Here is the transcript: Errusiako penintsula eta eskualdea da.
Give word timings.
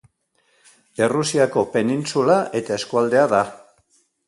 Errusiako 1.07 1.65
penintsula 1.77 2.39
eta 2.63 2.81
eskualdea 2.81 3.31
da. 3.37 3.45